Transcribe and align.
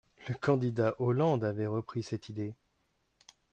Le 0.27 0.33
candidat 0.33 0.95
Hollande 0.97 1.43
avait 1.43 1.67
repris 1.67 2.01
cette 2.01 2.27
idée. 2.29 2.55